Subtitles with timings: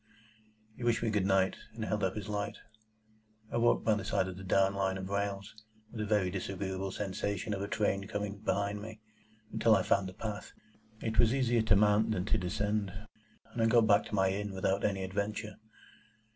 [0.75, 2.57] He wished me good night, and held up his light.
[3.51, 5.53] I walked by the side of the down Line of rails
[5.91, 8.99] (with a very disagreeable sensation of a train coming behind me)
[9.53, 10.53] until I found the path.
[11.01, 12.91] It was easier to mount than to descend,
[13.53, 15.57] and I got back to my inn without any adventure.